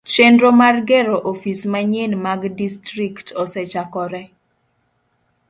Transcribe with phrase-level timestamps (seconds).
[0.13, 4.23] Chenro mar gero ofis manyien mag distrikt osechakore.